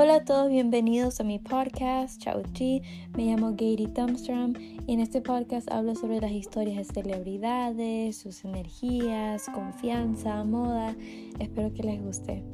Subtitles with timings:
[0.00, 2.82] Hola a todos, bienvenidos a mi podcast, Chao Chi.
[3.16, 4.52] Me llamo Gary Thumbstrom
[4.86, 10.94] y en este podcast hablo sobre las historias de celebridades, sus energías, confianza, moda.
[11.40, 12.44] Espero que les guste.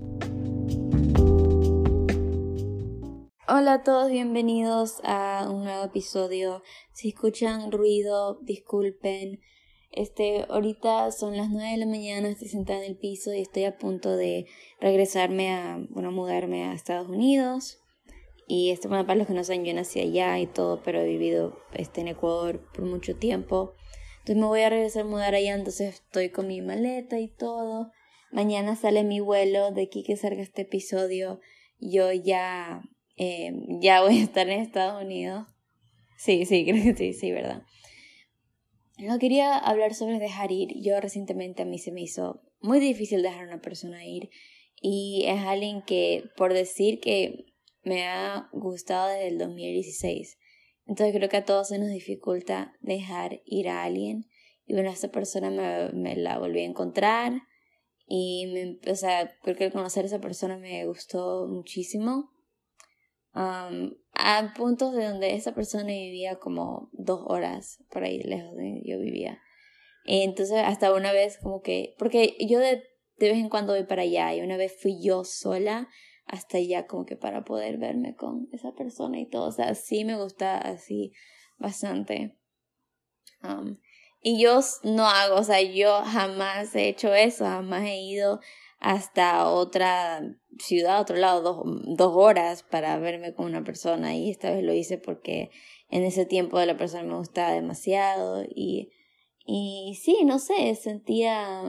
[3.46, 6.62] Hola a todos, bienvenidos a un nuevo episodio.
[6.92, 9.42] Si escuchan ruido, disculpen.
[9.96, 13.64] Este, ahorita son las 9 de la mañana, estoy sentada en el piso y estoy
[13.64, 14.46] a punto de
[14.80, 17.78] regresarme a, bueno, mudarme a Estados Unidos.
[18.48, 21.06] Y este, bueno, para los que no saben, yo nací allá y todo, pero he
[21.06, 23.74] vivido este, en Ecuador por mucho tiempo.
[24.18, 27.92] Entonces me voy a regresar a mudar allá, entonces estoy con mi maleta y todo.
[28.32, 31.40] Mañana sale mi vuelo, de aquí que salga este episodio,
[31.78, 32.82] yo ya,
[33.16, 35.46] eh, ya voy a estar en Estados Unidos.
[36.18, 37.62] Sí, sí, creo que sí, sí, ¿verdad?
[38.98, 40.80] No quería hablar sobre dejar ir.
[40.80, 44.30] Yo recientemente a mí se me hizo muy difícil dejar a una persona ir
[44.80, 47.46] y es alguien que por decir que
[47.82, 50.38] me ha gustado desde el 2016.
[50.86, 54.26] Entonces creo que a todos se nos dificulta dejar ir a alguien
[54.66, 57.42] y bueno, esta persona me, me la volví a encontrar
[58.06, 62.30] y me, o sea, creo que conocer a esa persona me gustó muchísimo
[63.34, 68.62] um, a puntos de donde esa persona vivía como dos horas por ahí lejos de
[68.62, 69.40] donde yo vivía.
[70.04, 72.82] Entonces, hasta una vez como que, porque yo de,
[73.18, 75.88] de vez en cuando voy para allá y una vez fui yo sola
[76.26, 79.48] hasta allá como que para poder verme con esa persona y todo.
[79.48, 81.12] O sea, sí me gusta así
[81.58, 82.38] bastante.
[83.42, 83.78] Um,
[84.20, 88.40] y yo no hago, o sea, yo jamás he hecho eso, jamás he ido
[88.78, 90.22] hasta otra
[90.58, 91.62] ciudad, otro lado, dos,
[91.96, 95.50] dos horas para verme con una persona y esta vez lo hice porque
[95.90, 98.90] en ese tiempo de la persona me gustaba demasiado y,
[99.46, 101.60] y sí, no sé, sentía...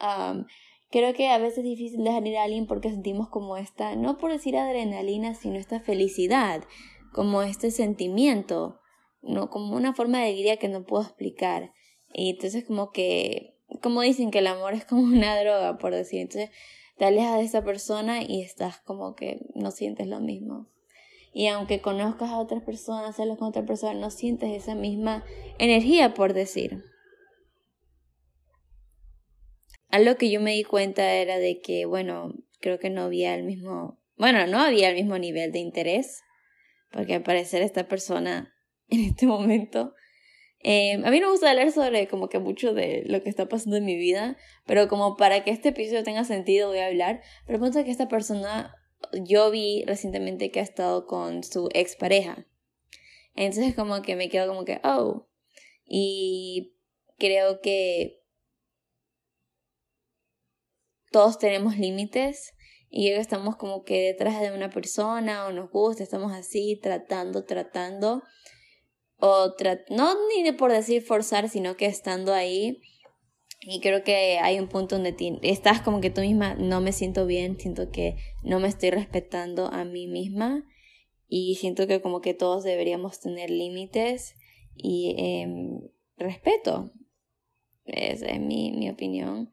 [0.00, 0.44] Um,
[0.90, 4.16] creo que a veces es difícil dejar ir a alguien porque sentimos como esta, no
[4.16, 6.62] por decir adrenalina, sino esta felicidad,
[7.12, 8.78] como este sentimiento,
[9.22, 11.72] no como una forma de alegría que no puedo explicar.
[12.12, 16.20] Y entonces como que como dicen que el amor es como una droga, por decir.
[16.20, 16.50] Entonces
[16.98, 20.68] te alejas de esa persona y estás como que no sientes lo mismo.
[21.32, 25.24] Y aunque conozcas a otras personas, salgas con otra persona, no sientes esa misma
[25.58, 26.82] energía, por decir.
[29.90, 33.44] Algo que yo me di cuenta era de que, bueno, creo que no había el
[33.44, 36.22] mismo, bueno, no había el mismo nivel de interés,
[36.90, 38.52] porque al parecer esta persona
[38.88, 39.94] en este momento
[40.60, 43.48] eh, a mí no me gusta hablar sobre como que mucho de lo que está
[43.48, 44.36] pasando en mi vida,
[44.66, 47.22] pero como para que este episodio tenga sentido voy a hablar.
[47.46, 48.74] Pero que esta persona,
[49.12, 52.46] yo vi recientemente que ha estado con su expareja.
[53.34, 55.28] Entonces como que me quedo como que, oh.
[55.84, 56.74] Y
[57.18, 58.20] creo que
[61.10, 62.54] todos tenemos límites
[62.90, 67.44] y creo estamos como que detrás de una persona o nos gusta, estamos así tratando,
[67.44, 68.22] tratando
[69.18, 69.54] o
[69.90, 72.80] no ni por decir forzar, sino que estando ahí.
[73.60, 77.26] Y creo que hay un punto donde estás como que tú misma no me siento
[77.26, 80.64] bien, siento que no me estoy respetando a mí misma
[81.26, 84.36] y siento que como que todos deberíamos tener límites
[84.74, 85.80] y em,
[86.16, 86.92] respeto.
[87.84, 89.50] Esa es mi, mi opinión.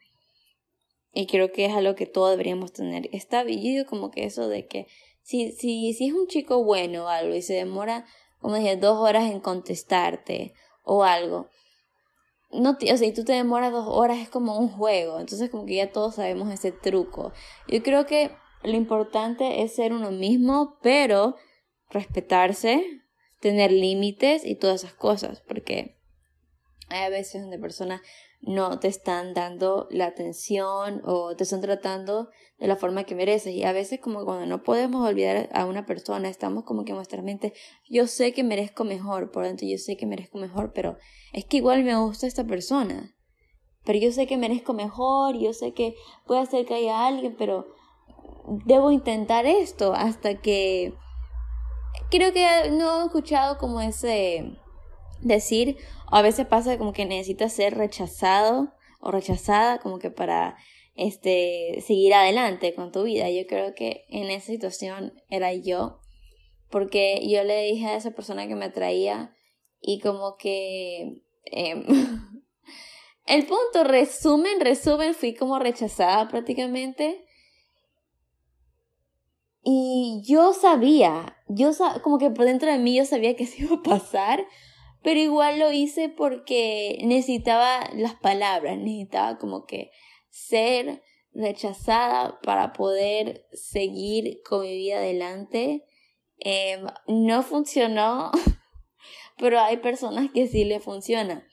[1.12, 3.10] Y creo que es algo que todos deberíamos tener.
[3.12, 4.88] Está yo como que eso de que
[5.22, 8.06] si, si, si es un chico bueno o algo y se demora
[8.40, 10.54] como dije, dos horas en contestarte
[10.84, 11.50] o algo.
[12.52, 15.66] No, o sea, si tú te demoras dos horas es como un juego, entonces como
[15.66, 17.34] que ya todos sabemos ese truco.
[17.68, 18.32] Yo creo que
[18.64, 21.36] lo importante es ser uno mismo, pero
[21.90, 22.84] respetarse,
[23.40, 25.95] tener límites y todas esas cosas, porque
[26.90, 28.02] hay veces donde personas
[28.42, 32.30] no te están dando la atención o te están tratando
[32.60, 33.54] de la forma que mereces.
[33.54, 36.98] Y a veces como cuando no podemos olvidar a una persona, estamos como que en
[36.98, 37.54] nuestra mente,
[37.90, 40.98] yo sé que merezco mejor, por dentro yo sé que merezco mejor, pero
[41.34, 43.16] es que igual me gusta esta persona.
[43.84, 45.96] Pero yo sé que merezco mejor, yo sé que
[46.26, 47.68] puede hacer que haya alguien, pero
[48.66, 50.94] debo intentar esto hasta que...
[52.12, 54.58] Creo que no he escuchado como ese
[55.26, 55.78] decir,
[56.12, 60.56] o a veces pasa como que necesitas ser rechazado o rechazada como que para
[60.96, 63.30] este seguir adelante con tu vida.
[63.30, 66.00] Yo creo que en esa situación era yo,
[66.70, 69.36] porque yo le dije a esa persona que me atraía
[69.82, 71.84] y como que em,
[73.28, 77.26] el punto resumen, resumen, fui como rechazada prácticamente.
[79.68, 81.72] Y yo sabía, yo
[82.04, 84.46] como que por dentro de mí yo sabía que se iba a pasar,
[85.06, 89.92] pero igual lo hice porque necesitaba las palabras, necesitaba como que
[90.32, 95.86] ser rechazada para poder seguir con mi vida adelante.
[96.40, 98.32] Em, no funcionó,
[99.38, 101.48] pero hay personas que sí le funciona.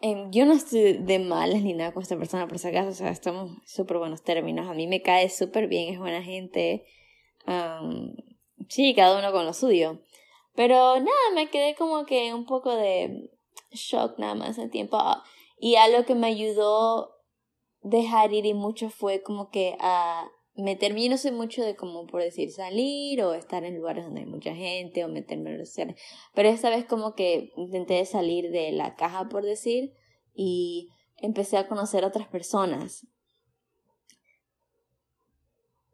[0.00, 2.94] Em, yo no estoy de malas ni nada con esta persona, por si acaso, o
[2.94, 4.66] sea, estamos súper buenos términos.
[4.66, 6.86] A mí me cae súper bien, es buena gente.
[8.70, 10.00] sí, cada uno con lo suyo.
[10.56, 13.30] Pero nada, me quedé como que un poco de
[13.70, 14.98] shock nada más en tiempo.
[15.58, 17.16] Y algo que me ayudó
[17.82, 22.06] dejar ir y mucho fue como que a meterme, yo no sé mucho de como
[22.06, 25.76] por decir salir o estar en lugares donde hay mucha gente o meterme en los
[26.34, 29.92] pero esta vez como que intenté salir de la caja por decir
[30.34, 30.88] y
[31.18, 33.06] empecé a conocer a otras personas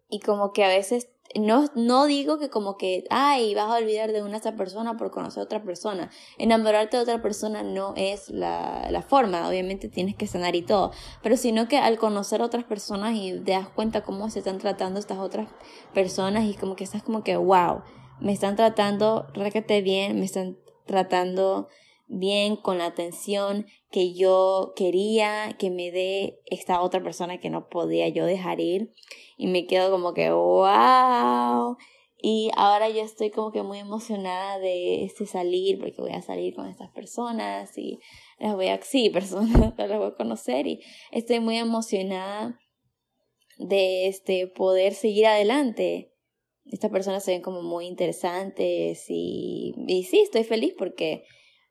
[0.09, 4.13] y como que a veces no, no digo que como que, ay, vas a olvidar
[4.13, 6.11] de una esa persona por conocer a otra persona.
[6.39, 10.93] Enamorarte de otra persona no es la, la forma, obviamente tienes que sanar y todo,
[11.23, 14.59] pero sino que al conocer a otras personas y te das cuenta cómo se están
[14.59, 15.49] tratando estas otras
[15.95, 17.83] personas y como que estás como que, wow,
[18.21, 21.69] me están tratando requete bien, me están tratando
[22.07, 27.69] bien con la atención que yo quería que me dé esta otra persona que no
[27.69, 28.93] podía yo dejar ir.
[29.37, 31.77] Y me quedo como que wow
[32.25, 36.55] y ahora yo estoy como que muy emocionada de este salir porque voy a salir
[36.55, 37.99] con estas personas y
[38.39, 40.69] las voy a sí personas las voy a conocer.
[40.69, 40.81] Y
[41.11, 42.61] estoy muy emocionada
[43.59, 46.13] de este poder seguir adelante.
[46.65, 51.25] Estas personas se ven como muy interesantes y, y sí estoy feliz porque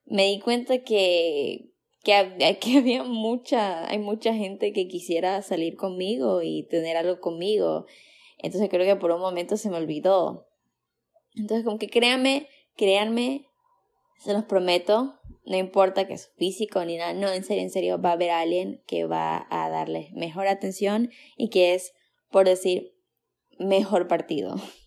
[0.04, 1.71] me di cuenta que,
[2.04, 7.86] que, que había mucha, hay mucha gente que quisiera salir conmigo y tener algo conmigo.
[8.38, 10.48] Entonces creo que por un momento se me olvidó.
[11.36, 13.48] Entonces como que créanme, créanme,
[14.20, 18.02] se los prometo, no importa que es físico ni nada, no, en serio, en serio,
[18.02, 21.94] va a haber alguien que va a darles mejor atención y que es,
[22.30, 22.96] por decir,
[23.58, 24.56] mejor partido.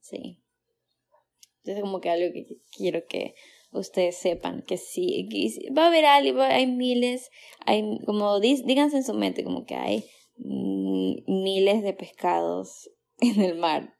[0.00, 0.40] Sí.
[1.64, 3.34] Entonces como que algo que quiero que
[3.78, 5.28] ustedes sepan que sí,
[5.76, 7.30] va a haber algo, hay miles,
[7.64, 10.04] hay como díganse en su mente como que hay
[10.38, 12.90] miles de pescados
[13.20, 13.94] en el mar.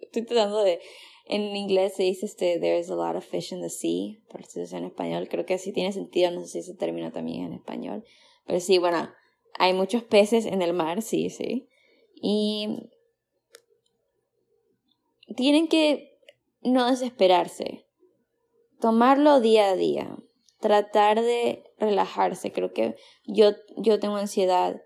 [0.00, 0.80] Estoy tratando de
[1.26, 4.44] en inglés se dice este there is a lot of fish in the sea, por
[4.44, 7.52] si en español, creo que así tiene sentido, no sé si ese término también en
[7.52, 8.04] español,
[8.46, 9.10] pero sí, bueno,
[9.58, 11.68] hay muchos peces en el mar, sí, sí.
[12.14, 12.90] Y
[15.36, 16.18] tienen que
[16.62, 17.87] no desesperarse
[18.80, 20.16] tomarlo día a día,
[20.60, 22.52] tratar de relajarse.
[22.52, 24.82] Creo que yo, yo tengo ansiedad,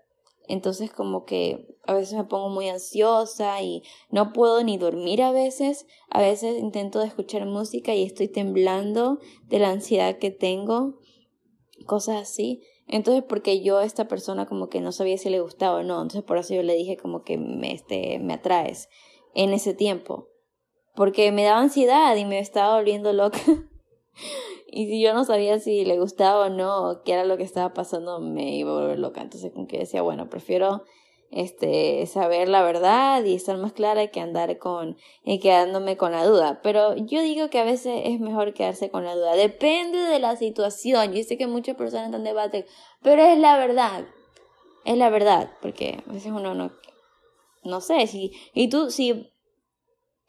[0.47, 5.31] entonces como que a veces me pongo muy ansiosa y no puedo ni dormir a
[5.31, 5.85] veces.
[6.09, 10.99] A veces intento escuchar música y estoy temblando de la ansiedad que tengo,
[11.85, 12.61] cosas así.
[12.87, 16.01] Entonces, porque yo a esta persona como que no sabía si le gustaba o no,
[16.01, 18.89] entonces por eso yo le dije como que me, este, me atraes
[19.33, 20.27] en ese tiempo.
[20.95, 23.39] Porque me daba ansiedad y me estaba volviendo loca.
[24.67, 27.73] y si yo no sabía si le gustaba o no, qué era lo que estaba
[27.73, 29.21] pasando, me iba a volver loca.
[29.21, 30.83] Entonces, como que decía, bueno, prefiero
[31.31, 36.25] este, saber la verdad y estar más clara que andar con, y quedándome con la
[36.25, 36.61] duda.
[36.61, 39.35] Pero yo digo que a veces es mejor quedarse con la duda.
[39.35, 41.13] Depende de la situación.
[41.13, 42.65] Yo sé que muchas personas están debate,
[43.01, 44.05] pero es la verdad.
[44.85, 46.71] Es la verdad, porque a veces uno no,
[47.63, 49.32] no sé, si, y tú, si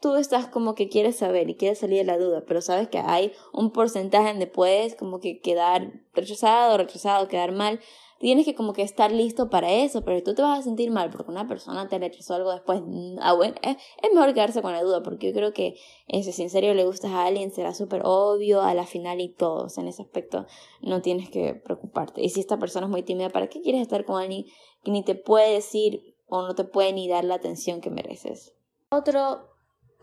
[0.01, 2.99] tú estás como que quieres saber y quieres salir de la duda, pero sabes que
[2.99, 7.79] hay un porcentaje donde puedes como que quedar rechazado, rechazado, quedar mal.
[8.17, 11.09] Tienes que como que estar listo para eso, pero tú te vas a sentir mal
[11.09, 12.81] porque una persona te rechazó algo después.
[12.81, 13.75] Mm, ah, bueno, es,
[14.13, 15.75] mejor quedarse con la duda porque yo creo que
[16.07, 19.29] ese, si en serio le gustas a alguien será súper obvio a la final y
[19.29, 19.67] todo.
[19.77, 20.45] en ese aspecto
[20.81, 22.21] no tienes que preocuparte.
[22.21, 24.45] Y si esta persona es muy tímida, ¿para qué quieres estar con alguien
[24.83, 28.55] que ni te puede decir o no te puede ni dar la atención que mereces?
[28.89, 29.54] Otro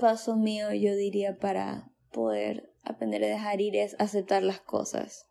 [0.03, 5.29] paso mío, yo diría, para poder aprender a dejar ir es aceptar las cosas.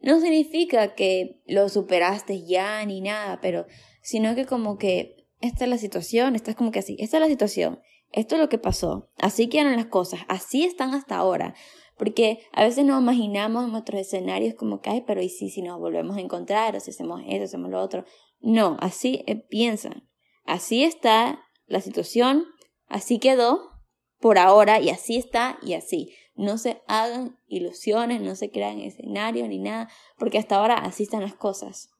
[0.00, 3.66] No significa que lo superaste ya ni nada, pero
[4.02, 7.28] sino que como que esta es la situación, estás como que así, esta es la
[7.28, 11.54] situación, esto es lo que pasó, así quedan las cosas, así están hasta ahora.
[11.96, 15.62] Porque a veces nos imaginamos en nuestros escenarios como que, ay, pero ¿y si, si
[15.62, 18.04] nos volvemos a encontrar o si hacemos eso, hacemos lo otro?
[18.40, 20.08] No, así eh, piensan.
[20.44, 22.44] Así está la situación,
[22.88, 23.77] así quedó,
[24.20, 26.14] por ahora y así está y así.
[26.34, 31.22] No se hagan ilusiones, no se crean escenarios ni nada, porque hasta ahora así están
[31.22, 31.90] las cosas.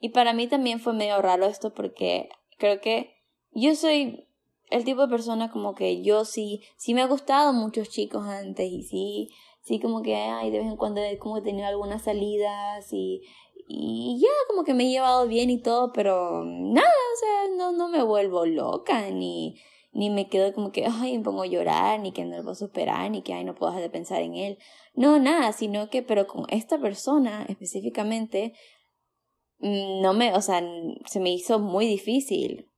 [0.00, 2.28] Y para mí también fue medio raro esto porque
[2.58, 3.14] creo que
[3.52, 4.26] yo soy
[4.70, 8.66] el tipo de persona como que yo sí, sí me ha gustado muchos chicos antes
[8.68, 9.28] y sí,
[9.60, 13.22] sí como que, ay, de vez en cuando he como tenido algunas salidas y,
[13.68, 17.72] y ya como que me he llevado bien y todo, pero nada, o sea, no,
[17.72, 19.60] no me vuelvo loca, ni,
[19.92, 22.54] ni me quedo como que, ay, me pongo a llorar, ni que no lo puedo
[22.54, 24.58] superar, ni que, ay, no puedo dejar de pensar en él.
[24.94, 28.54] No, nada, sino que, pero con esta persona específicamente,
[29.58, 30.62] mm, no me, o sea,
[31.06, 32.68] se me hizo muy difícil.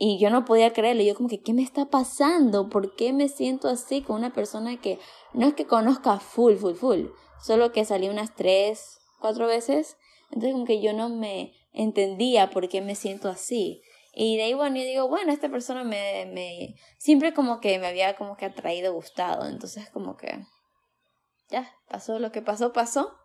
[0.00, 1.02] Y yo no podía creerlo.
[1.02, 2.68] Yo como que, ¿qué me está pasando?
[2.68, 4.98] ¿Por qué me siento así con una persona que
[5.34, 7.06] no es que conozca full, full, full?
[7.42, 9.96] Solo que salí unas tres, cuatro veces.
[10.30, 13.82] Entonces como que yo no me entendía por qué me siento así.
[14.20, 17.86] Y de ahí, bueno, yo digo, bueno, esta persona me, me, siempre como que me
[17.86, 19.46] había como que atraído, gustado.
[19.46, 20.44] Entonces como que,
[21.50, 23.16] ya, pasó lo que pasó, pasó.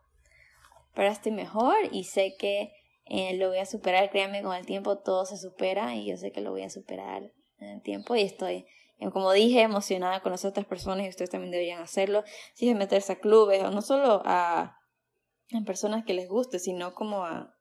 [0.93, 2.71] Pero estoy mejor y sé que
[3.05, 4.11] eh, lo voy a superar.
[4.11, 7.23] Créanme, con el tiempo todo se supera y yo sé que lo voy a superar
[7.57, 8.67] en el tiempo y estoy,
[8.99, 12.23] eh, como dije, emocionada con las otras personas y ustedes también deberían hacerlo.
[12.53, 14.77] Si es meterse a clubes o no solo a,
[15.53, 17.55] a personas que les guste, sino como a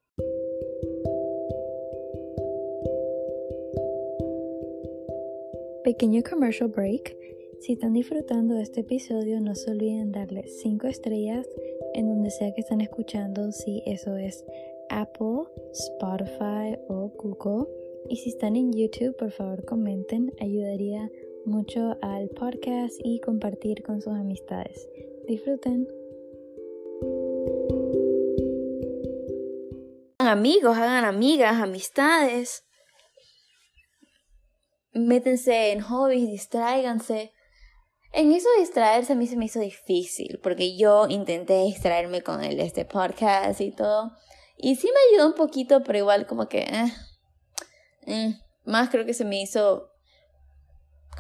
[5.93, 7.15] Pequeño commercial break.
[7.61, 11.47] Si están disfrutando de este episodio, no se olviden darle 5 estrellas
[11.93, 14.43] en donde sea que están escuchando, si eso es
[14.89, 17.67] Apple, Spotify o Google.
[18.09, 21.11] Y si están en YouTube, por favor comenten, ayudaría
[21.45, 24.89] mucho al podcast y compartir con sus amistades.
[25.29, 25.87] Disfruten.
[30.19, 32.65] Amigos, hagan amigas, amistades
[34.93, 37.33] métense en hobbies, distráiganse.
[38.13, 42.61] En eso distraerse a mí se me hizo difícil, porque yo intenté distraerme con el,
[42.61, 44.13] este podcast y todo.
[44.57, 46.61] Y sí me ayudó un poquito, pero igual como que...
[46.61, 46.93] Eh,
[48.07, 48.35] eh,
[48.65, 49.89] más creo que se me hizo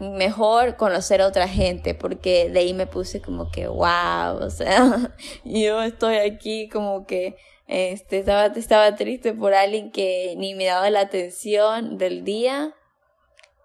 [0.01, 5.15] mejor conocer a otra gente, porque de ahí me puse como que, wow, o sea,
[5.45, 7.37] yo estoy aquí como que
[7.67, 12.75] este, estaba, estaba triste por alguien que ni me daba la atención del día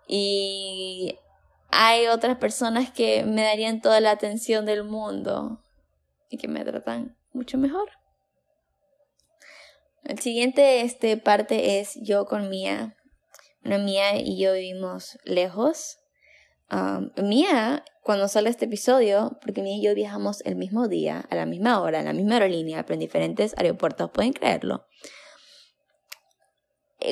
[0.07, 1.17] y
[1.69, 5.61] hay otras personas que me darían toda la atención del mundo
[6.29, 7.89] y que me tratan mucho mejor.
[10.03, 12.95] El siguiente este, parte es yo con Mía.
[13.61, 15.99] Bueno, Mía y yo vivimos lejos.
[16.71, 21.35] Um, Mía, cuando sale este episodio, porque Mía y yo viajamos el mismo día, a
[21.35, 24.85] la misma hora, en la misma aerolínea, pero en diferentes aeropuertos, pueden creerlo.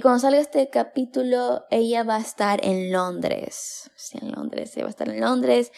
[0.02, 3.92] Cuando salga este capítulo, ella va a estar en Londres.
[3.96, 5.72] Sí, en Londres, ella va a estar en Londres.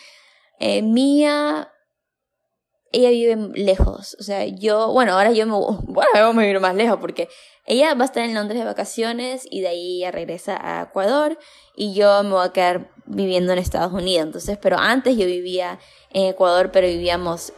[0.60, 1.72] Eh, Mía,
[2.92, 4.16] ella vive lejos.
[4.20, 7.30] O sea, yo, bueno, ahora yo me, bueno, yo me voy más lejos porque
[7.66, 11.38] ella va a estar en Londres de vacaciones y de ahí ella regresa a Ecuador
[11.76, 14.26] y yo me voy a quedar viviendo en Estados Unidos.
[14.26, 15.80] Entonces, pero antes yo vivía
[16.12, 17.54] en Ecuador, pero vivíamos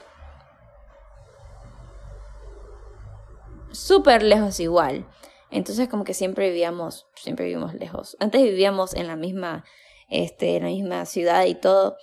[3.71, 5.05] súper lejos igual.
[5.51, 8.15] Entonces como que siempre vivíamos, siempre vivimos lejos.
[8.19, 9.65] Antes vivíamos en la misma,
[10.09, 11.97] este, en la misma ciudad y todo,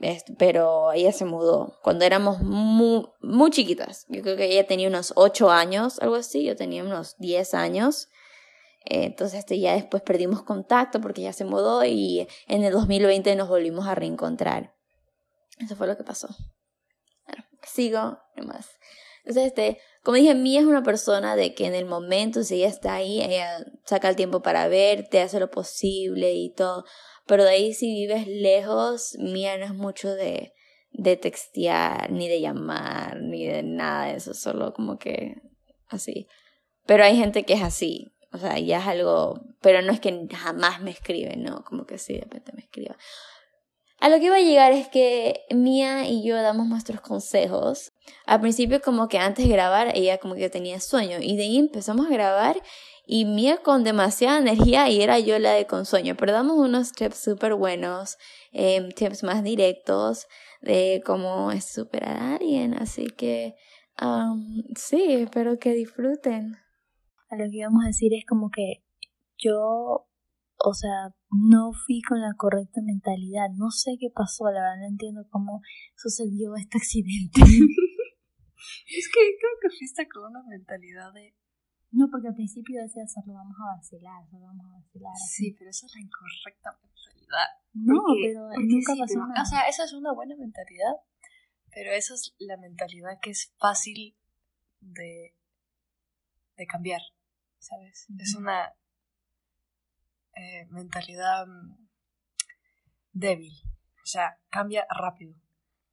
[0.00, 4.06] este, pero ella se mudó cuando éramos muy, muy chiquitas.
[4.08, 8.08] Yo creo que ella tenía unos 8 años, algo así, yo tenía unos 10 años.
[8.84, 13.48] entonces este, ya después perdimos contacto porque ella se mudó y en el 2020 nos
[13.48, 14.74] volvimos a reencontrar.
[15.58, 16.28] Eso fue lo que pasó.
[17.26, 18.68] Bueno, sigo nomás.
[19.24, 22.68] Entonces, este, como dije, Mía es una persona de que en el momento, si ella
[22.68, 26.84] está ahí, ella saca el tiempo para verte, hace lo posible y todo.
[27.26, 30.52] Pero de ahí si vives lejos, Mía no es mucho de,
[30.92, 35.36] de textear, ni de llamar, ni de nada de eso, solo como que
[35.88, 36.28] así.
[36.84, 40.28] Pero hay gente que es así, o sea, ya es algo, pero no es que
[40.34, 42.94] jamás me escribe, no, como que sí, de repente me escriba.
[44.04, 47.94] A lo que iba a llegar es que Mía y yo damos nuestros consejos.
[48.26, 51.58] Al principio como que antes de grabar ella como que tenía sueño y de ahí
[51.58, 52.60] empezamos a grabar
[53.06, 56.16] y Mía con demasiada energía y era yo la de con sueño.
[56.18, 58.18] Pero damos unos tips súper buenos,
[58.52, 60.26] eh, tips más directos
[60.60, 62.74] de cómo superar a alguien.
[62.74, 63.54] Así que
[64.76, 66.58] sí, espero que disfruten.
[67.30, 68.84] A lo que íbamos a decir es como que
[69.38, 70.06] yo
[70.64, 73.50] o sea, no fui con la correcta mentalidad.
[73.56, 75.62] No sé qué pasó, la verdad no entiendo cómo
[75.96, 77.40] sucedió este accidente.
[78.86, 81.34] es que creo que fuiste con una mentalidad de...
[81.90, 85.12] No, porque al principio decía, solo vamos a vacilar, solo vamos a vacilar.
[85.16, 87.48] Sí, pero esa es la incorrecta mentalidad.
[87.72, 89.42] No, pero nunca pasó nada.
[89.42, 90.94] O sea, esa es una buena mentalidad,
[91.70, 94.16] pero esa es la mentalidad que es fácil
[94.80, 95.36] de,
[96.56, 97.00] de cambiar,
[97.58, 98.06] ¿sabes?
[98.18, 98.74] Es una
[100.36, 101.88] eh, mentalidad mm,
[103.12, 103.52] débil.
[104.02, 105.34] O sea, cambia rápido.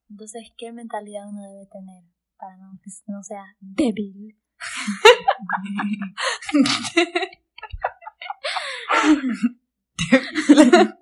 [0.10, 2.04] Entonces, ¿qué mentalidad uno debe tener
[2.38, 4.38] para no, que no sea débil?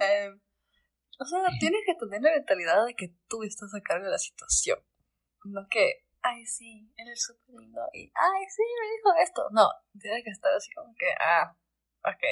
[0.00, 0.30] eh,
[1.18, 4.18] o sea, tienes que tener la mentalidad de que tú estás a cargo de la
[4.18, 4.78] situación.
[5.44, 9.48] No que, ay, sí, él es súper lindo y, ay, sí, me dijo esto.
[9.50, 9.68] No,
[10.00, 11.56] tienes que estar así como que, ah,
[12.04, 12.24] ok.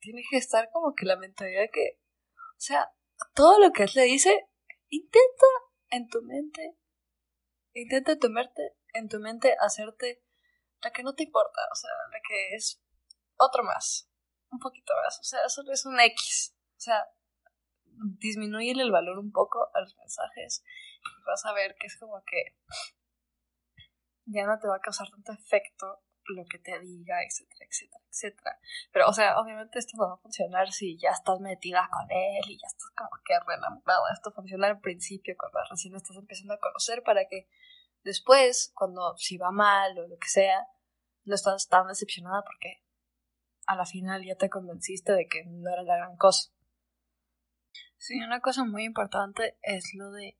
[0.00, 2.00] Tienes que estar como que la mentalidad que,
[2.34, 2.92] o sea,
[3.34, 4.48] todo lo que él le dice,
[4.88, 5.46] intenta
[5.90, 6.76] en tu mente,
[7.72, 10.22] intenta mente, en tu mente hacerte
[10.82, 12.82] la que no te importa, o sea, la que es
[13.36, 14.10] otro más,
[14.50, 17.06] un poquito más, o sea, solo es un X, o sea,
[18.18, 20.62] disminuye el valor un poco a los mensajes
[21.00, 22.56] y vas a ver que es como que
[24.26, 28.58] ya no te va a causar tanto efecto lo que te diga, etcétera, etcétera, etcétera.
[28.92, 32.42] Pero, o sea, obviamente esto no va a funcionar si ya estás metida con él
[32.48, 33.56] y ya estás como que re.
[34.12, 37.48] Esto funciona al principio, cuando recién estás empezando a conocer, para que
[38.02, 40.66] después, cuando si va mal o lo que sea,
[41.24, 42.82] no estás tan decepcionada porque
[43.66, 46.50] a la final ya te convenciste de que no era la gran cosa.
[47.96, 50.38] Sí, una cosa muy importante es lo de...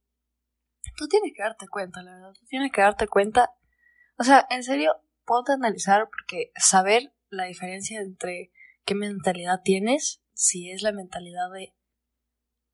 [0.97, 2.33] Tú tienes que darte cuenta, la verdad.
[2.39, 3.55] Tú tienes que darte cuenta.
[4.19, 8.53] O sea, en serio, puedo analizar porque saber la diferencia entre
[8.85, 11.75] qué mentalidad tienes, si es la mentalidad de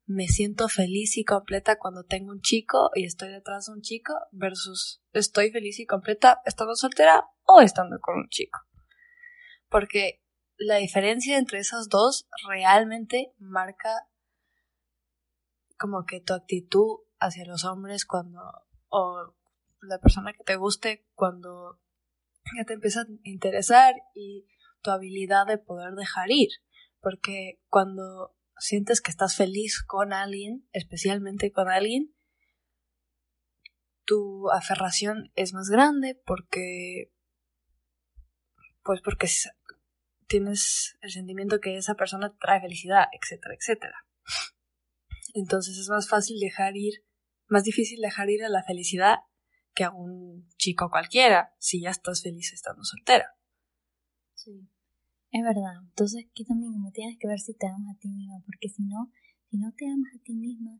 [0.05, 4.13] me siento feliz y completa cuando tengo un chico y estoy detrás de un chico
[4.31, 8.59] versus estoy feliz y completa estando soltera o estando con un chico.
[9.69, 10.21] Porque
[10.57, 14.07] la diferencia entre esas dos realmente marca
[15.77, 18.41] como que tu actitud hacia los hombres cuando
[18.89, 19.33] o
[19.81, 21.79] la persona que te guste cuando
[22.57, 24.47] ya te empieza a interesar y
[24.81, 26.49] tu habilidad de poder dejar ir.
[26.99, 32.13] Porque cuando sientes que estás feliz con alguien, especialmente con alguien,
[34.05, 37.11] tu aferración es más grande porque
[38.83, 39.27] pues porque
[40.27, 43.95] tienes el sentimiento que esa persona trae felicidad, etcétera, etcétera.
[45.33, 47.05] Entonces es más fácil dejar ir,
[47.47, 49.19] más difícil dejar ir a la felicidad
[49.73, 53.35] que a un chico cualquiera si ya estás feliz estando soltera.
[54.33, 54.67] Sí,
[55.31, 55.83] es verdad.
[55.83, 59.11] Entonces aquí también tienes que ver si te amas a ti misma, porque si no,
[59.49, 60.79] si no te amas a ti misma,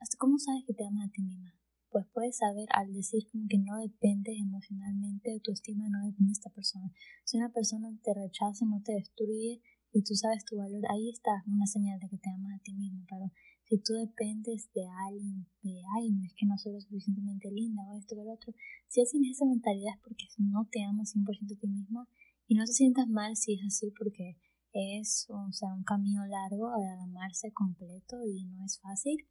[0.00, 1.54] ¿hasta cómo sabes que te amas a ti misma?
[1.90, 6.28] Pues puedes saber al decir como que no dependes emocionalmente de tu estima, no depende
[6.28, 6.90] de esta persona.
[7.24, 9.60] Si una persona te rechaza no te destruye
[9.92, 12.72] y tú sabes tu valor, ahí está una señal de que te amas a ti
[12.72, 13.30] misma, pero
[13.72, 17.96] si tú dependes de alguien, de, ay, es que no soy lo suficientemente linda o
[17.96, 18.52] esto o lo otro,
[18.86, 22.06] si tienes esa mentalidad es porque no te amas 100% a ti misma
[22.48, 24.36] y no te sientas mal si es así porque
[24.74, 29.26] es o sea, un camino largo de amarse completo y no es fácil.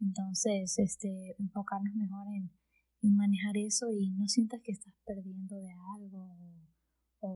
[0.00, 2.50] Entonces, este, enfocarnos mejor en,
[3.02, 6.38] manejar eso y no sientas que estás perdiendo de algo
[7.20, 7.34] o,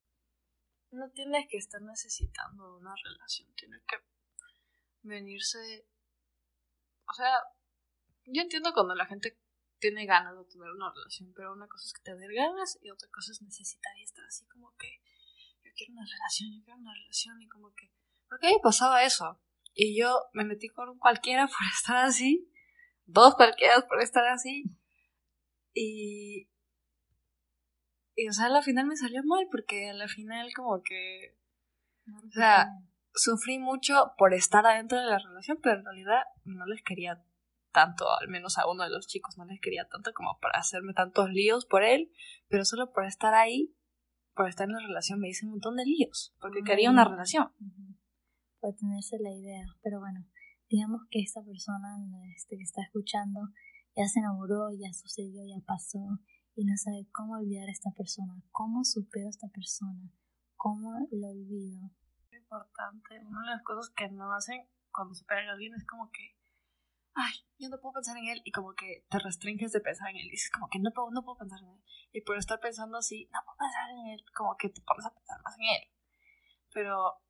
[0.92, 3.96] no tienes que estar necesitando una relación, tienes que
[5.02, 5.58] venirse
[7.08, 7.32] o sea,
[8.26, 9.38] yo entiendo cuando la gente
[9.78, 13.08] tiene ganas de tener una relación, pero una cosa es que tener ganas y otra
[13.12, 15.00] cosa es necesitar y estar así como que
[15.62, 17.90] yo quiero una relación, yo quiero una relación y como que...
[18.28, 19.40] ¿Por qué me pasaba eso?
[19.74, 22.50] Y yo me metí con un cualquiera por estar así,
[23.06, 24.64] dos cualquiera por estar así,
[25.72, 26.48] y...
[28.20, 31.36] Y o sea, al final me salió mal porque al final como que...
[32.26, 32.68] O sea,
[33.14, 37.24] sufrí mucho por estar adentro de la relación, pero en realidad no les quería
[37.72, 40.94] tanto, al menos a uno de los chicos no les quería tanto como para hacerme
[40.94, 42.10] tantos líos por él,
[42.48, 43.74] pero solo por estar ahí,
[44.34, 47.52] por estar en la relación me hice un montón de líos, porque quería una relación.
[48.60, 50.26] Para tenerse la idea, pero bueno,
[50.68, 51.88] digamos que esta persona
[52.34, 53.40] este, que está escuchando
[53.96, 55.98] ya se enamoró, ya sucedió, ya pasó
[56.54, 60.12] y no sabe cómo olvidar a esta persona, cómo supero a esta persona,
[60.56, 61.90] cómo lo olvido
[62.48, 63.20] importante.
[63.26, 66.36] Una de las cosas que no hacen cuando se a alguien es como que,
[67.14, 70.16] ay, yo no puedo pensar en él y como que te restringes de pensar en
[70.16, 70.28] él.
[70.30, 71.82] Dices como que no puedo, no puedo pensar en él.
[72.12, 75.14] Y por estar pensando así, no puedo pensar en él, como que te pones a
[75.14, 75.90] pensar más en él.
[76.72, 77.20] Pero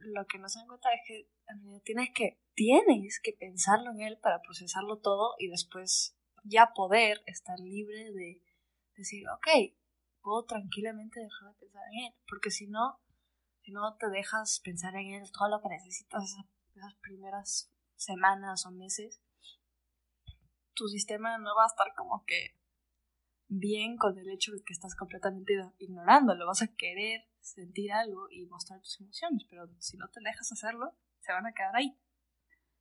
[0.00, 1.30] lo que no se dan cuenta es que
[1.84, 7.58] tienes que, tienes que pensarlo en él para procesarlo todo y después ya poder estar
[7.58, 8.42] libre de
[8.96, 9.74] decir, ok,
[10.20, 12.14] puedo tranquilamente dejar de pensar en él.
[12.26, 13.00] Porque si no,
[13.64, 18.70] si no te dejas pensar en él todo lo que necesitas esas, primeras semanas o
[18.70, 19.22] meses,
[20.74, 22.58] tu sistema no va a estar como que
[23.48, 28.28] bien con el hecho de que estás completamente ignorando, lo vas a querer sentir algo
[28.30, 31.96] y mostrar tus emociones, pero si no te dejas hacerlo, se van a quedar ahí.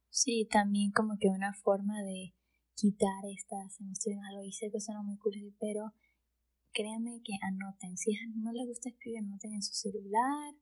[0.09, 2.35] Sí, también como que una forma de
[2.75, 5.93] quitar estas emociones, algo sé que suena muy curioso, pero
[6.73, 7.95] créanme que anoten.
[7.97, 10.55] Si no les gusta escribir, anoten en su celular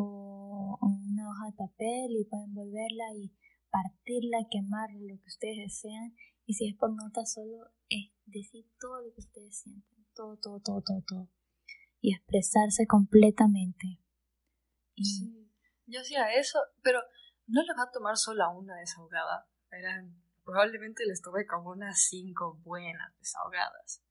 [0.00, 3.32] o una hoja de papel y pueden volverla y
[3.70, 6.14] partirla, quemarla, lo que ustedes desean.
[6.46, 10.06] Y si es por nota, solo es decir todo lo que ustedes sienten.
[10.14, 11.28] Todo, todo, todo, todo, todo.
[12.00, 14.00] Y expresarse completamente.
[14.96, 15.50] Sí.
[15.86, 17.00] Yo hacía eso, pero
[17.46, 19.48] no les va a tomar solo una desahogada.
[19.70, 24.02] Eran, probablemente les tomé como unas cinco buenas desahogadas.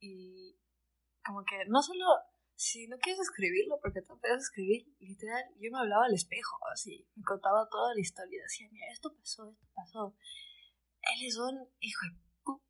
[0.00, 0.56] Y
[1.24, 2.04] como que no solo,
[2.62, 7.08] si no quieres escribirlo, porque te puedes escribir, literal, yo me hablaba al espejo, así,
[7.16, 10.16] me contaba toda la historia, decía, mira, esto pasó, esto pasó.
[11.00, 12.22] Él es un hijo de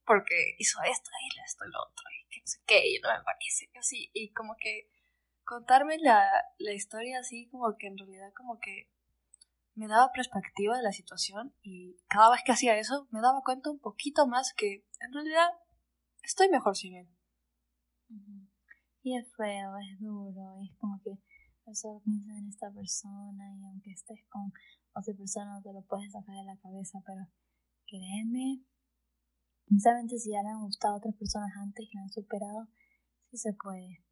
[0.06, 3.08] porque hizo esto, y esto, y lo otro, y que no sé qué, y no
[3.10, 4.88] me parece, así, y como que
[5.44, 6.24] contarme la,
[6.58, 8.90] la historia así, como que en realidad como que
[9.74, 13.70] me daba perspectiva de la situación y cada vez que hacía eso me daba cuenta
[13.70, 15.48] un poquito más que en realidad
[16.22, 17.08] estoy mejor sin él.
[19.02, 21.18] Y es feo, es duro, es como que
[21.74, 24.52] solo piensas en esta persona y aunque estés con
[24.94, 27.26] otra persona no te lo puedes sacar de la cabeza, pero
[27.86, 28.62] créeme,
[29.66, 32.68] precisamente si ya le han gustado a otras personas antes y lo han superado,
[33.30, 34.04] sí se puede,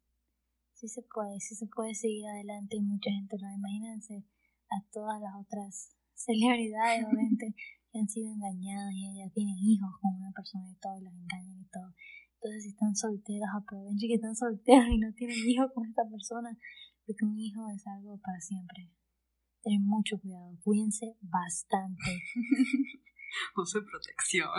[0.73, 4.25] sí se puede, sí se puede seguir adelante y mucha gente lo imagínense
[4.71, 7.53] a todas las otras celebridades, obviamente,
[7.91, 11.13] que han sido engañadas y ya tienen hijos con una persona y todo, y los
[11.13, 11.93] engañan y todo.
[12.41, 16.49] Entonces, si están solteros, aprovechen que están solteros y no tienen hijos con esta persona,
[17.05, 18.89] porque un hijo es algo para siempre.
[19.61, 22.23] Ten mucho cuidado, cuídense bastante.
[23.55, 24.49] Usen protección.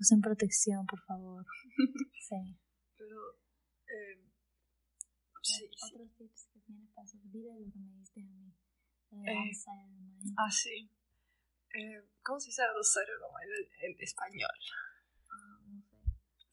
[0.00, 1.46] Usen protección, por favor.
[2.28, 2.58] Sí.
[2.98, 3.16] Pero,
[3.86, 4.20] eh,
[5.40, 8.52] sí, Otros tips que tienes para de lo que me diste a mí.
[9.12, 9.50] Eh,
[10.36, 10.90] ah, sí.
[11.72, 13.14] Eh, ¿Cómo se dice Rosario
[13.80, 14.50] en, en español?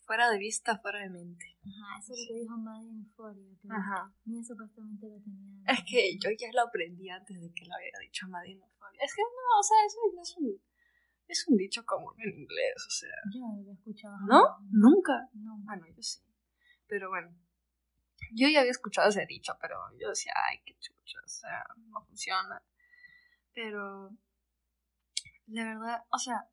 [0.05, 0.07] Ah.
[0.07, 1.57] Fuera de vista, fuera de mente.
[1.63, 3.57] Ajá, eso es lo que dijo Maddie en Euphoria.
[3.69, 4.13] Ajá.
[4.25, 5.63] Mía supuestamente lo tenía.
[5.67, 9.01] Es que yo ya lo aprendí antes de que lo había dicho Maddie en Euphoria.
[9.03, 10.61] Es que no, o sea, eso no es un,
[11.27, 13.15] es un dicho común en inglés, o sea.
[13.33, 14.15] Yo no lo había escuchado.
[14.27, 14.41] ¿No?
[14.69, 15.29] ¿Nunca?
[15.33, 15.57] No.
[15.63, 16.21] Bueno, yo sí.
[16.87, 17.35] Pero bueno,
[18.33, 22.05] yo ya había escuchado ese dicho, pero yo decía, ay, qué chucho, o sea, no
[22.05, 22.63] funciona.
[23.53, 24.11] Pero,
[25.47, 26.47] la verdad, o sea,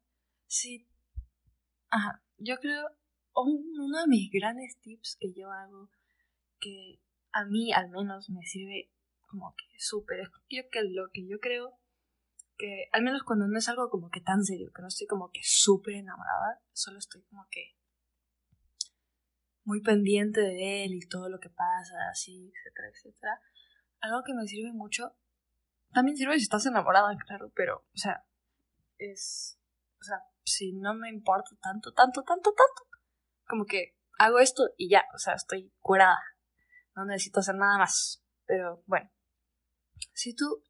[0.47, 0.89] sí.
[1.91, 2.89] Ajá, yo creo,
[3.35, 5.91] uno de mis grandes tips que yo hago,
[6.61, 7.01] que
[7.33, 8.91] a mí al menos me sirve
[9.27, 11.79] como que súper, es que lo que yo creo
[12.59, 15.31] que, al menos cuando no es algo como que tan serio, que no estoy como
[15.31, 17.77] que súper enamorada, solo estoy como que
[19.65, 23.41] muy pendiente de él y todo lo que pasa, así, etcétera, etcétera.
[24.01, 25.17] Algo que me sirve mucho,
[25.93, 28.25] también sirve si estás enamorada, claro, pero, o sea,
[28.99, 29.59] es,
[30.01, 32.92] o sea, si no me importa tanto, tanto, tanto, tanto,
[33.53, 36.23] como que hago esto y ya, o sea, estoy curada,
[36.97, 38.25] no necesito hacer nada más.
[38.47, 39.11] Pero bueno,
[40.15, 40.65] si tú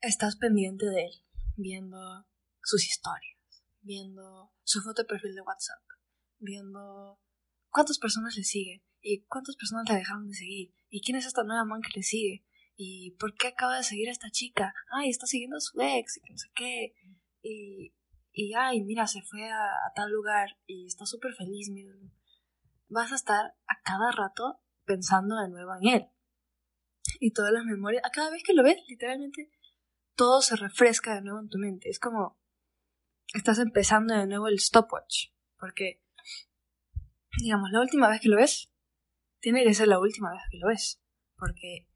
[0.00, 1.12] estás pendiente de él,
[1.56, 2.28] viendo
[2.62, 3.36] sus historias,
[3.80, 5.82] viendo su foto de perfil de WhatsApp,
[6.38, 7.18] viendo
[7.70, 11.42] cuántas personas le siguen y cuántas personas la dejaron de seguir y quién es esta
[11.42, 12.44] nueva man que le sigue
[12.76, 16.20] y por qué acaba de seguir a esta chica, ay, está siguiendo a su ex
[16.22, 16.94] y no sé qué.
[17.42, 17.92] Y,
[18.36, 21.92] y ay, mira, se fue a, tal lugar y está súper feliz, mira.
[22.88, 26.06] Vas a estar a cada rato pensando de nuevo en él.
[27.18, 29.50] Y todas las memorias, a cada vez que lo ves, literalmente,
[30.14, 31.88] todo se refresca de nuevo en tu mente.
[31.88, 32.38] Es como
[33.34, 35.30] estás empezando de nuevo el stopwatch.
[35.58, 36.02] Porque
[37.42, 38.70] digamos, la última vez que lo ves,
[39.40, 41.00] tiene que ser la última vez que lo ves,
[41.36, 41.88] porque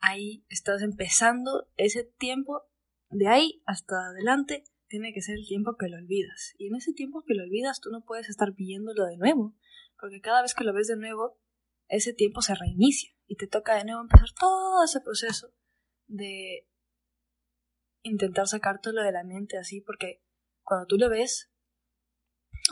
[0.00, 2.62] ahí estás empezando ese tiempo,
[3.10, 6.54] de ahí hasta adelante, tiene que ser el tiempo que lo olvidas.
[6.58, 9.54] Y en ese tiempo que lo olvidas, tú no puedes estar viéndolo de nuevo,
[9.98, 11.38] porque cada vez que lo ves de nuevo,
[11.88, 15.52] ese tiempo se reinicia y te toca de nuevo empezar todo ese proceso
[16.06, 16.66] de
[18.02, 20.22] intentar sacártelo de la mente así, porque
[20.62, 21.50] cuando tú lo ves,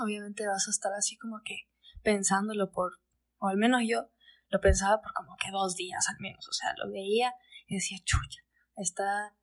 [0.02, 1.68] obviamente vas a estar así como que
[2.02, 2.92] pensándolo por,
[3.38, 4.10] o al menos yo
[4.48, 7.34] lo pensaba por como que dos días al menos, o sea, lo veía
[7.66, 8.42] y decía, chucha,
[8.76, 9.36] está,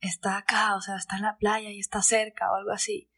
[0.00, 3.10] está acá, o sea, está en la playa y está cerca o algo así.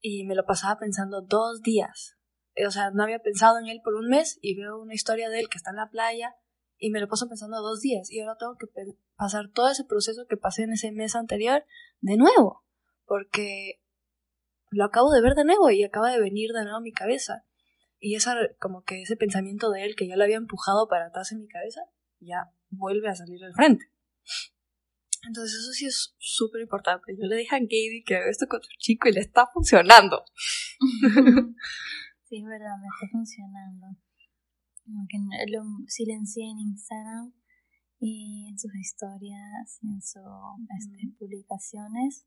[0.00, 2.16] Y me lo pasaba pensando dos días.
[2.66, 5.40] O sea, no había pensado en él por un mes y veo una historia de
[5.40, 6.36] él que está en la playa
[6.78, 8.66] y me lo paso pensando dos días y ahora tengo que
[9.16, 11.64] pasar todo ese proceso que pasé en ese mes anterior
[12.00, 12.64] de nuevo,
[13.06, 13.80] porque
[14.70, 17.44] lo acabo de ver de nuevo y acaba de venir de nuevo a mi cabeza.
[17.98, 21.32] Y esa, como que ese pensamiento de él que ya lo había empujado para atrás
[21.32, 21.80] en mi cabeza,
[22.20, 23.86] ya vuelve a salir al frente.
[25.26, 27.16] Entonces eso sí es súper importante.
[27.16, 30.24] Yo le dije a Katie que esto con tu chico y le está funcionando.
[32.24, 33.86] sí, es verdad, me está funcionando.
[34.84, 35.18] Como que
[35.50, 37.32] lo silencié en Instagram
[38.00, 40.22] y en sus historias y en sus
[40.78, 42.26] este, publicaciones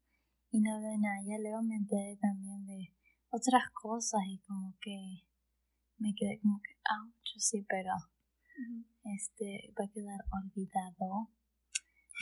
[0.52, 1.22] y no veo nada.
[1.26, 2.94] Ya luego me enteré también de
[3.30, 5.24] otras cosas y como que
[5.98, 6.74] me quedé como que,
[7.26, 7.92] yo sí, pero
[9.04, 11.30] este va a quedar olvidado.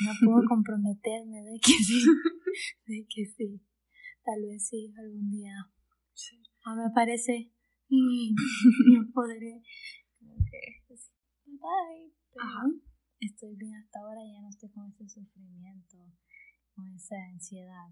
[0.03, 2.03] No puedo comprometerme de que sí,
[2.85, 3.61] de que sí.
[4.23, 5.53] Tal vez sí, algún día.
[6.13, 6.41] Sí.
[6.65, 7.51] Ah, me parece,
[7.89, 7.97] no
[9.13, 9.61] podré,
[10.19, 10.83] como que,
[11.45, 12.45] bye, pero
[13.19, 15.97] estoy bien hasta ahora, ya no estoy con ese sufrimiento,
[16.73, 17.87] con esa ansiedad.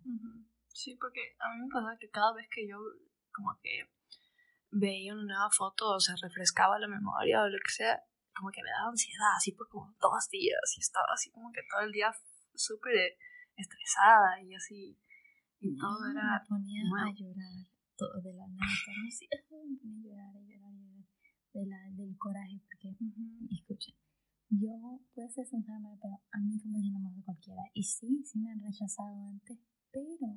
[0.69, 2.77] Sí, porque a mí me pasa que cada vez que yo
[3.31, 3.89] como que
[4.71, 8.03] veía una nueva foto o se refrescaba la memoria o lo que sea,
[8.36, 11.62] como que me daba ansiedad, así por como dos días y estaba así como que
[11.69, 12.12] todo el día
[12.54, 13.17] súper
[13.56, 14.98] estresada y así.
[15.60, 16.41] Y todo era...
[16.41, 18.67] Me ponía a llorar todo de la nada,
[19.08, 21.06] así, me ponía a llorar, a llorar, a llorar
[21.54, 22.98] de la, del coraje porque,
[23.52, 23.96] escuchen,
[24.50, 27.62] yo puedo ser sincera, pero a mí como dije no me cualquiera.
[27.74, 29.60] Y sí, sí me han rechazado antes,
[29.91, 30.30] pero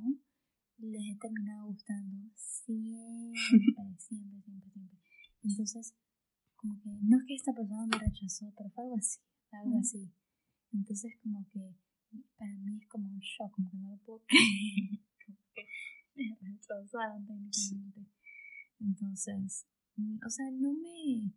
[0.78, 3.36] les he terminado gustando siempre,
[3.98, 4.98] siempre, siempre, siempre.
[5.42, 5.94] Entonces,
[6.56, 9.20] como que no es que esta persona me rechazó, pero fue algo así,
[9.52, 10.12] algo así.
[10.72, 11.74] Entonces, como que
[12.36, 15.00] para mí es como un shock, como que no lo puedo creer.
[15.24, 15.66] como que
[16.14, 18.06] me rechazaron técnicamente.
[18.80, 19.66] Entonces,
[20.24, 21.32] o sea, no me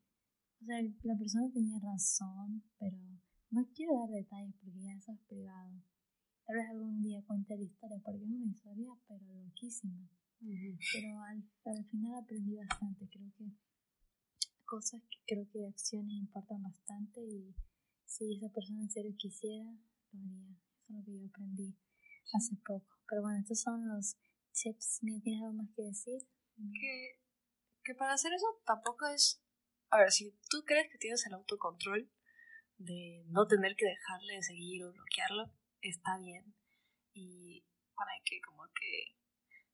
[0.62, 2.97] o sea, la persona tenía razón, pero
[3.51, 5.81] no quiero dar detalles porque ya eso es privado.
[6.45, 10.09] Tal vez algún día cuente la historia, porque es una historia, pero loquísima.
[10.39, 13.07] Pero al, al final aprendí bastante.
[13.07, 13.51] Creo que
[14.69, 17.55] cosas que creo que acciones importan bastante y
[18.05, 19.65] si esa persona en serio quisiera,
[20.12, 20.49] lo haría.
[20.77, 21.75] Eso es lo que yo aprendí
[22.34, 22.97] hace poco.
[23.08, 24.15] Pero bueno, estos son los
[24.53, 24.99] tips.
[25.23, 26.21] ¿Tienes algo más que decir?
[26.55, 27.19] Que,
[27.84, 29.41] que para hacer eso tampoco es
[29.91, 32.10] a ver, si tú crees que tienes el autocontrol
[32.77, 35.51] de no tener que dejarle de seguir o bloquearlo,
[35.82, 36.55] está bien.
[37.13, 39.17] Y para que como que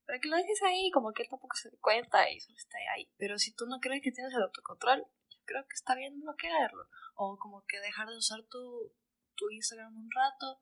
[0.05, 2.77] para que lo dejes ahí, como que él tampoco se dé cuenta y solo esté
[2.95, 3.11] ahí.
[3.17, 6.87] Pero si tú no crees que tienes el autocontrol, yo creo que está bien bloquearlo.
[7.15, 8.93] O como que dejar de usar tu,
[9.35, 10.59] tu Instagram un rato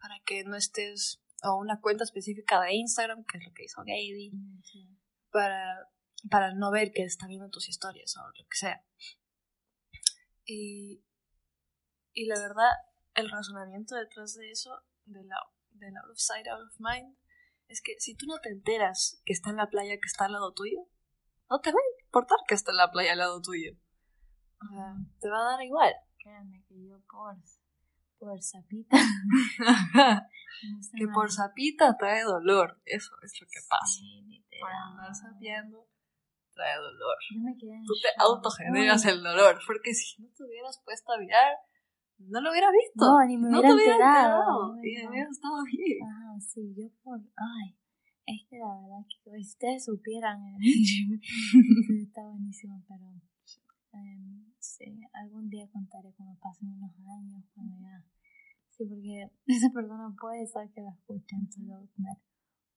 [0.00, 3.80] para que no estés, o una cuenta específica de Instagram, que es lo que hizo
[3.80, 4.32] Gaby,
[5.30, 5.88] para
[6.30, 8.84] para no ver que está viendo tus historias o lo que sea.
[10.44, 11.04] Y,
[12.12, 12.70] y la verdad,
[13.14, 15.36] el razonamiento detrás de eso, de la,
[15.70, 17.16] de out of sight, out of mind,
[17.68, 20.32] es que si tú no te enteras que está en la playa que está al
[20.32, 20.86] lado tuyo,
[21.50, 23.72] no te va a importar que está en la playa al lado tuyo.
[24.60, 25.92] O sea, te va a dar igual.
[26.18, 27.36] Créanme que yo por,
[28.18, 28.96] por sapita.
[30.96, 32.80] que por sapita trae dolor.
[32.84, 34.00] Eso es lo que pasa.
[34.60, 35.88] por andar sabiendo
[36.54, 37.16] trae dolor.
[37.86, 41.56] Tú te autogeneras el dolor, porque si no te hubieras puesto a mirar,
[42.28, 43.04] no lo hubiera visto.
[43.04, 44.76] No, ni me hubiera, no te hubiera enterado.
[44.82, 45.98] Y me hubiera estado bien.
[46.02, 47.20] Ajá, sí, yo por...
[47.36, 47.76] Ay,
[48.26, 50.40] es que la verdad que si ustedes supieran,
[52.02, 53.06] está buenísimo, pero...
[53.92, 58.04] Um, sí, algún día contaré cuando pasen unos años, cuando ya...
[58.70, 62.16] Sí, porque esa persona puede ser que la escuchen, solo tener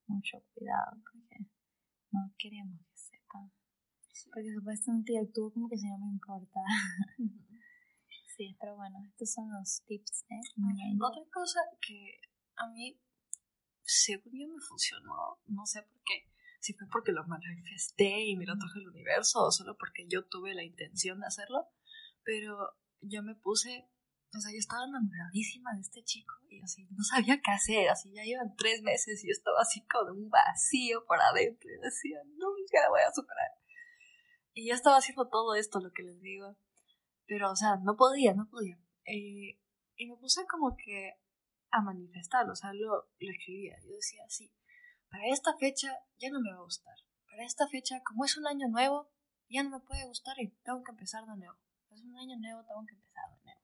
[0.07, 1.45] mucho cuidado, porque
[2.11, 3.51] no queremos que sepan.
[4.33, 6.61] Porque supuestamente actúo como que si no me importa.
[8.35, 10.35] Sí, pero bueno, estos son los tips de
[11.01, 12.19] Otra cosa que
[12.55, 12.99] a mí,
[13.83, 18.45] según yo, me funcionó, no sé por qué, si fue porque lo manifesté y me
[18.45, 21.67] lo traje al universo o solo porque yo tuve la intención de hacerlo,
[22.23, 23.89] pero yo me puse
[24.35, 28.11] o sea, yo estaba enamoradísima de este chico y así, no sabía qué hacer, así
[28.13, 32.19] ya llevan tres meses y yo estaba así con un vacío por adentro y decía,
[32.35, 33.51] nunca voy a superar.
[34.53, 36.57] Y yo estaba haciendo todo esto, lo que les digo.
[37.27, 38.77] Pero, o sea, no podía, no podía.
[39.05, 39.59] Eh,
[39.97, 41.13] y me puse como que
[41.71, 43.75] a manifestarlo, o sea, lo, lo escribía.
[43.83, 44.51] Yo decía así,
[45.09, 46.95] para esta fecha ya no me va a gustar.
[47.27, 49.09] Para esta fecha, como es un año nuevo,
[49.49, 51.57] ya no me puede gustar y tengo que empezar de nuevo.
[51.91, 53.61] Es un año nuevo, tengo que empezar de nuevo.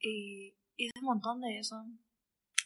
[0.00, 1.76] Y hice un montón de eso.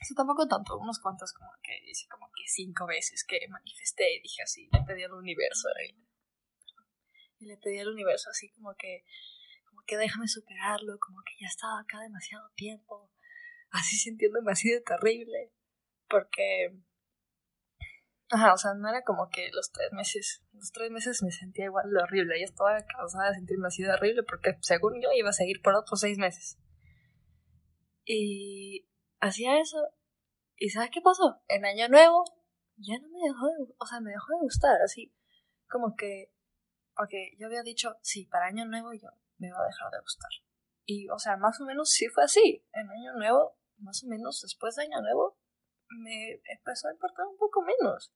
[0.01, 4.21] Eso tampoco tanto, unos cuantos como que hice como que cinco veces que manifesté y
[4.21, 5.69] dije así, le pedí al universo.
[7.39, 9.05] Y le pedí al universo así como que,
[9.87, 13.11] que déjame superarlo, como que ya estaba acá demasiado tiempo,
[13.70, 15.53] así sintiéndome así de terrible,
[16.09, 16.79] porque,
[18.31, 21.66] ajá, o sea, no era como que los tres meses, los tres meses me sentía
[21.66, 25.31] igual de horrible, ya estaba cansada de sentirme así de horrible, porque según yo iba
[25.31, 26.59] a seguir por otros seis meses.
[28.05, 28.88] Y
[29.20, 29.79] hacía eso,
[30.57, 31.42] y ¿sabes qué pasó?
[31.49, 32.25] En Año Nuevo
[32.77, 35.12] ya no me dejó de, o sea, me dejó de gustar, así
[35.68, 36.31] como que
[36.94, 40.31] Porque yo había dicho, sí, para año nuevo yo me va a dejar de gustar.
[40.85, 42.64] Y, o sea, más o menos sí fue así.
[42.72, 45.38] En año nuevo, más o menos después de año nuevo,
[45.88, 48.12] me empezó a importar un poco menos.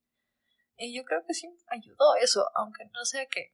[0.76, 3.52] Y yo creo que sí ayudó eso, aunque no sé qué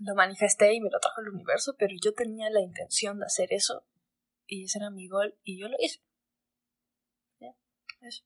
[0.00, 3.52] lo manifesté y me lo trajo el universo, pero yo tenía la intención de hacer
[3.52, 3.86] eso
[4.46, 6.00] y ese era mi gol y yo lo hice.
[7.38, 7.54] Ya,
[8.00, 8.24] eso.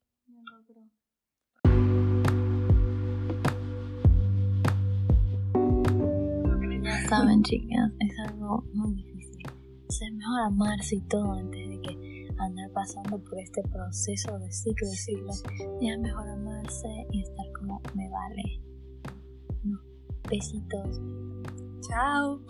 [7.18, 9.46] Saben, chicas, es algo muy difícil.
[9.88, 14.88] Es mejor amarse y todo antes de que andar pasando por este proceso de ciclo
[14.88, 15.42] de ciclos.
[15.80, 18.60] Ya es mejor amarse y estar como me vale.
[19.62, 19.78] No.
[20.28, 21.00] Besitos.
[21.88, 22.40] Chao.